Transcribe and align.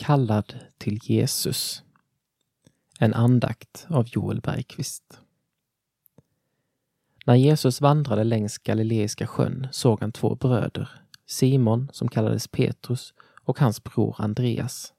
Kallad 0.00 0.54
till 0.78 0.98
Jesus. 1.02 1.82
En 2.98 3.14
andakt 3.14 3.86
av 3.88 4.08
Joel 4.08 4.40
Bergqvist. 4.40 5.20
När 7.26 7.34
Jesus 7.34 7.80
vandrade 7.80 8.24
längs 8.24 8.58
Galileiska 8.58 9.26
sjön 9.26 9.68
såg 9.72 10.00
han 10.00 10.12
två 10.12 10.34
bröder, 10.34 10.90
Simon, 11.26 11.88
som 11.92 12.08
kallades 12.08 12.48
Petrus, 12.48 13.14
och 13.44 13.58
hans 13.58 13.84
bror 13.84 14.14
Andreas. 14.18 14.92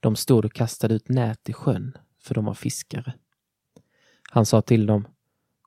De 0.00 0.16
stod 0.16 0.44
och 0.44 0.52
kastade 0.52 0.94
ut 0.94 1.08
nät 1.08 1.48
i 1.48 1.52
sjön, 1.52 1.96
för 2.18 2.34
de 2.34 2.44
var 2.44 2.54
fiskare. 2.54 3.14
Han 4.30 4.46
sa 4.46 4.62
till 4.62 4.86
dem, 4.86 5.06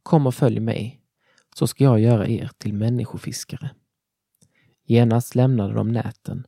Kom 0.03 0.27
och 0.27 0.35
följ 0.35 0.59
mig, 0.59 1.01
så 1.55 1.67
ska 1.67 1.83
jag 1.83 1.99
göra 1.99 2.27
er 2.27 2.51
till 2.57 2.73
människofiskare. 2.73 3.69
Genast 4.85 5.35
lämnade 5.35 5.73
de 5.73 5.87
näten 5.87 6.47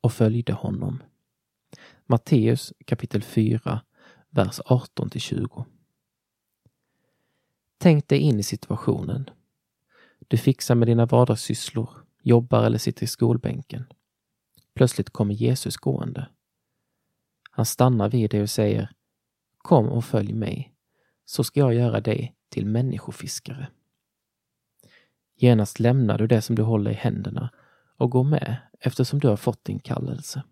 och 0.00 0.12
följde 0.12 0.52
honom. 0.52 1.02
Matteus 2.10 2.72
kapitel 2.84 3.22
4, 3.22 3.80
vers 4.30 4.60
18 4.64 5.10
till 5.10 5.20
20. 5.20 5.64
Tänk 7.78 8.08
dig 8.08 8.18
in 8.18 8.38
i 8.38 8.42
situationen. 8.42 9.30
Du 10.28 10.36
fixar 10.36 10.74
med 10.74 10.88
dina 10.88 11.06
vardagssysslor, 11.06 11.90
jobbar 12.22 12.64
eller 12.64 12.78
sitter 12.78 13.04
i 13.04 13.06
skolbänken. 13.06 13.84
Plötsligt 14.74 15.10
kommer 15.10 15.34
Jesus 15.34 15.76
gående. 15.76 16.28
Han 17.50 17.66
stannar 17.66 18.08
vid 18.08 18.30
dig 18.30 18.42
och 18.42 18.50
säger 18.50 18.90
Kom 19.58 19.88
och 19.88 20.04
följ 20.04 20.32
mig, 20.32 20.74
så 21.24 21.44
ska 21.44 21.60
jag 21.60 21.74
göra 21.74 22.00
dig 22.00 22.34
till 22.48 22.66
människofiskare. 22.66 23.68
Genast 25.36 25.80
lämnar 25.80 26.18
du 26.18 26.26
det 26.26 26.42
som 26.42 26.56
du 26.56 26.62
håller 26.62 26.90
i 26.90 26.94
händerna 26.94 27.50
och 27.96 28.10
går 28.10 28.24
med 28.24 28.56
eftersom 28.80 29.18
du 29.18 29.28
har 29.28 29.36
fått 29.36 29.64
din 29.64 29.80
kallelse. 29.80 30.42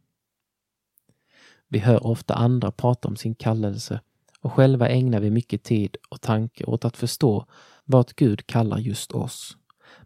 Vi 1.69 1.79
hör 1.79 2.07
ofta 2.07 2.35
andra 2.35 2.71
prata 2.71 3.09
om 3.09 3.17
sin 3.17 3.35
kallelse 3.35 4.01
och 4.41 4.53
själva 4.53 4.89
ägnar 4.89 5.21
vi 5.21 5.31
mycket 5.31 5.63
tid 5.63 5.97
och 6.09 6.21
tanke 6.21 6.65
åt 6.65 6.85
att 6.85 6.97
förstå 6.97 7.47
vad 7.85 8.13
Gud 8.17 8.47
kallar 8.47 8.79
just 8.79 9.13
oss. 9.13 9.57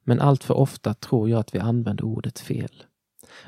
Men 0.05 0.21
allt 0.21 0.45
för 0.45 0.55
ofta 0.55 0.95
tror 0.95 1.31
jag 1.31 1.41
att 1.41 1.55
vi 1.55 1.59
använder 1.59 2.05
ordet 2.05 2.39
fel. 2.39 2.85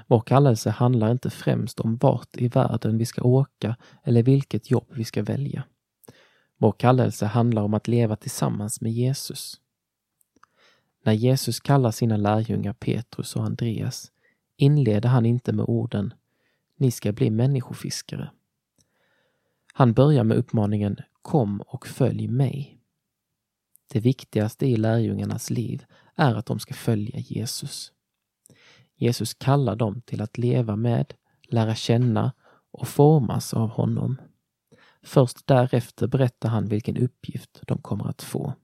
Vår 0.06 0.20
kallelse 0.20 0.70
handlar 0.70 1.11
inte 1.11 1.30
främst 1.30 1.80
om 1.80 1.97
vart 1.97 2.36
i 2.36 2.48
världen 2.48 2.98
vi 2.98 3.06
ska 3.06 3.22
åka 3.22 3.77
eller 4.03 4.22
vilket 4.22 4.70
jobb 4.70 4.86
vi 4.91 5.05
ska 5.05 5.22
välja. 5.22 5.64
Vår 6.58 6.72
kallelse 6.72 7.27
handlar 7.27 7.62
om 7.62 7.75
att 7.75 7.88
leva 7.88 8.16
tillsammans 8.16 8.81
med 8.81 8.92
Jesus. 8.92 9.60
När 11.05 11.12
Jesus 11.12 11.60
kallar 11.60 11.91
sina 11.91 12.16
lärjungar 12.16 12.72
Petrus 12.72 13.36
och 13.36 13.44
Andreas 13.44 14.12
inleder 14.56 15.08
han 15.08 15.27
inte 15.27 15.53
med 15.53 15.64
orden 15.69 16.14
ni 16.77 16.91
ska 16.91 17.12
bli 17.12 17.30
människofiskare. 17.30 18.30
Han 19.72 19.92
börjar 19.92 20.25
med 20.25 20.36
uppmaningen 20.36 20.97
Kom 21.22 21.61
och 21.61 21.86
följ 21.86 22.28
mig. 22.28 22.78
Det 23.92 24.00
viktigaste 24.00 24.66
i 24.66 24.77
lärjungarnas 24.77 25.50
liv 25.50 25.84
är 26.14 26.34
att 26.34 26.47
de 26.47 26.58
ska 26.58 26.75
följa 26.75 27.19
Jesus. 27.19 27.92
Jesus 28.94 29.34
kallar 29.34 29.77
dem 29.77 30.00
till 30.00 30.22
att 30.22 30.39
leva 30.39 30.77
med, 30.77 31.14
lära 31.48 31.75
känna 31.75 32.33
och 32.70 32.88
formas 32.88 33.55
av 33.55 33.69
honom. 33.69 34.16
Först 35.03 35.47
därefter 35.47 36.06
berättar 36.06 36.48
han 36.48 36.69
vilken 36.69 36.97
uppgift 36.97 37.61
de 37.66 37.78
kommer 37.78 38.09
att 38.09 38.22
få. 38.22 38.55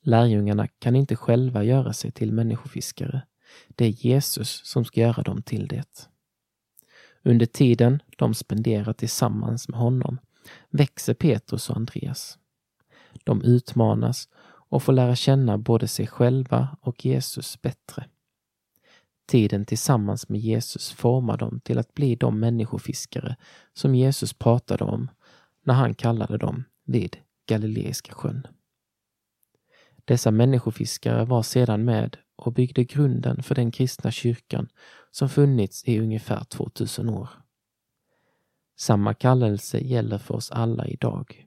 Lärjungarna 0.00 0.68
kan 0.68 0.96
inte 0.96 1.16
själva 1.16 1.64
göra 1.64 1.92
sig 1.92 2.10
till 2.10 2.32
människofiskare. 2.32 3.22
Det 3.68 3.84
är 3.84 4.06
Jesus 4.06 4.60
som 4.64 4.84
ska 4.84 5.00
göra 5.00 5.22
dem 5.22 5.42
till 5.42 5.68
det. 5.68 6.08
Under 7.28 7.46
tiden 7.46 8.02
de 8.16 8.34
spenderar 8.34 8.92
tillsammans 8.92 9.68
med 9.68 9.80
honom 9.80 10.18
växer 10.70 11.14
Petrus 11.14 11.70
och 11.70 11.76
Andreas. 11.76 12.38
De 13.24 13.42
utmanas 13.42 14.28
och 14.44 14.82
får 14.82 14.92
lära 14.92 15.16
känna 15.16 15.58
både 15.58 15.88
sig 15.88 16.06
själva 16.06 16.76
och 16.80 17.04
Jesus 17.04 17.62
bättre. 17.62 18.06
Tiden 19.26 19.64
tillsammans 19.64 20.28
med 20.28 20.40
Jesus 20.40 20.92
formar 20.92 21.36
dem 21.36 21.60
till 21.60 21.78
att 21.78 21.94
bli 21.94 22.16
de 22.16 22.40
människofiskare 22.40 23.36
som 23.72 23.94
Jesus 23.94 24.32
pratade 24.32 24.84
om 24.84 25.10
när 25.62 25.74
han 25.74 25.94
kallade 25.94 26.38
dem 26.38 26.64
vid 26.84 27.16
Galileiska 27.46 28.14
sjön. 28.14 28.46
Dessa 30.04 30.30
människofiskare 30.30 31.24
var 31.24 31.42
sedan 31.42 31.84
med 31.84 32.16
och 32.38 32.52
byggde 32.52 32.84
grunden 32.84 33.42
för 33.42 33.54
den 33.54 33.70
kristna 33.70 34.10
kyrkan 34.10 34.68
som 35.10 35.28
funnits 35.28 35.84
i 35.84 36.00
ungefär 36.00 36.44
2000 36.44 37.08
år. 37.08 37.28
Samma 38.76 39.14
kallelse 39.14 39.78
gäller 39.78 40.18
för 40.18 40.34
oss 40.34 40.50
alla 40.50 40.86
idag. 40.86 41.46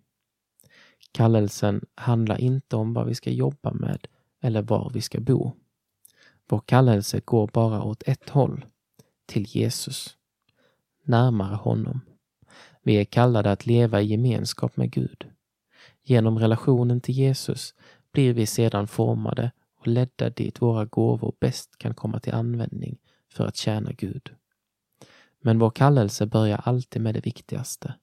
Kallelsen 1.12 1.86
handlar 1.96 2.42
inte 2.42 2.76
om 2.76 2.94
vad 2.94 3.08
vi 3.08 3.16
ska 3.16 3.30
jobba 3.30 3.74
med 3.74 4.08
eller 4.42 4.62
var 4.62 4.92
vi 4.94 5.02
ska 5.02 5.20
bo. 5.20 5.52
Vår 6.50 6.62
kallelse 6.66 7.22
går 7.26 7.50
bara 7.54 7.84
åt 7.84 8.04
ett 8.06 8.30
håll, 8.30 8.66
till 9.26 9.44
Jesus, 9.44 10.18
närmare 11.04 11.56
honom. 11.56 12.02
Vi 12.84 12.96
är 12.96 13.06
kallade 13.06 13.52
att 13.52 13.66
leva 13.66 14.02
i 14.02 14.06
gemenskap 14.06 14.78
med 14.78 14.92
Gud. 14.92 15.26
Genom 16.04 16.40
relationen 16.40 17.02
till 17.02 17.16
Jesus 17.16 17.74
blir 18.12 18.34
vi 18.34 18.46
sedan 18.46 18.88
formade 18.88 19.52
och 19.82 19.88
ledda 19.88 20.30
dit 20.30 20.62
våra 20.62 20.86
gåvor 20.86 21.36
bäst 21.40 21.78
kan 21.78 21.94
komma 21.94 22.20
till 22.20 22.34
användning 22.34 22.98
för 23.30 23.46
att 23.46 23.56
tjäna 23.56 23.92
Gud. 23.92 24.36
Men 25.40 25.60
vår 25.60 25.70
kallelse 25.70 26.26
börjar 26.26 26.58
alltid 26.58 27.02
med 27.02 27.14
det 27.14 27.26
viktigaste. 27.26 27.94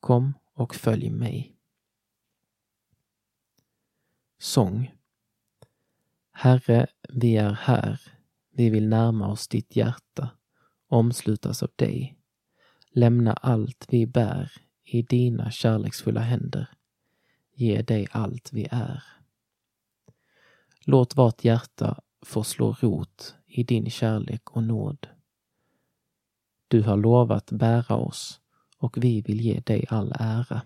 Kom 0.00 0.34
och 0.54 0.74
följ 0.74 1.10
mig. 1.10 1.56
Sång 4.38 4.94
Herre, 6.32 6.86
vi 7.08 7.36
är 7.36 7.52
här. 7.52 8.00
Vi 8.50 8.70
vill 8.70 8.88
närma 8.88 9.28
oss 9.28 9.48
ditt 9.48 9.76
hjärta, 9.76 10.30
omslutas 10.88 11.62
av 11.62 11.70
dig. 11.76 12.18
Lämna 12.90 13.32
allt 13.32 13.86
vi 13.88 14.06
bär 14.06 14.52
i 14.84 15.02
dina 15.02 15.50
kärleksfulla 15.50 16.20
händer. 16.20 16.68
Ge 17.54 17.82
dig 17.82 18.08
allt 18.10 18.52
vi 18.52 18.68
är. 18.70 19.02
Låt 20.84 21.16
vart 21.16 21.44
hjärta 21.44 22.00
få 22.22 22.44
slå 22.44 22.72
rot 22.72 23.34
i 23.46 23.62
din 23.62 23.90
kärlek 23.90 24.50
och 24.50 24.62
nåd. 24.62 25.08
Du 26.68 26.82
har 26.82 26.96
lovat 26.96 27.50
bära 27.50 27.96
oss 27.96 28.40
och 28.78 29.04
vi 29.04 29.20
vill 29.20 29.40
ge 29.40 29.60
dig 29.60 29.86
all 29.88 30.12
ära. 30.18 30.62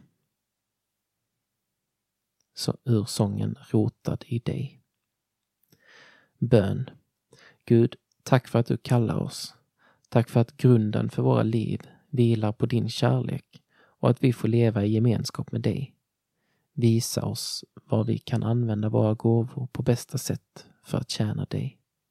Så 2.55 2.77
ur 2.85 3.05
sången 3.05 3.57
Rotad 3.71 4.25
i 4.27 4.39
dig. 4.39 4.83
Bön. 6.39 6.91
Gud, 7.65 7.97
tack 8.23 8.49
för 8.49 8.59
att 8.59 8.67
du 8.67 8.77
kallar 8.77 9.17
oss. 9.17 9.55
Tack 10.09 10.29
för 10.29 10.41
att 10.41 10.57
grunden 10.57 11.11
för 11.11 11.23
våra 11.23 11.43
liv 11.43 11.81
vilar 12.11 12.53
på 12.53 12.67
din 12.67 12.89
kärlek 12.89 13.63
och 13.77 14.11
att 14.11 14.25
vi 14.25 14.33
får 14.33 14.49
leva 14.49 14.85
i 14.85 14.93
gemenskap 14.93 15.53
med 15.53 15.61
dig. 15.61 15.96
Visa 16.79 17.25
oss 17.27 17.65
var 17.89 18.05
vi 18.05 18.19
kan 18.19 18.43
använda 18.43 18.89
våra 18.89 19.15
gåvor 19.15 19.69
på 19.73 19.83
bästa 19.83 20.19
sätt 20.19 20.67
för 20.85 20.99
att 20.99 21.11
tjäna 21.11 21.45
dig. 21.45 21.76